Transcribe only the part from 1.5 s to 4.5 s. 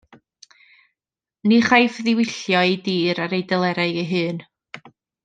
chaiff ddiwyllio ei dir ar ei delerau ei hun.